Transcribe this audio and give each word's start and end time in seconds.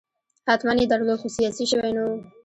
حتماً 0.49 0.71
یې 0.81 0.85
درلود 0.91 1.19
خو 1.21 1.29
سیاسي 1.37 1.65
شوی 1.71 1.91
نه 1.97 2.03
و. 2.07 2.11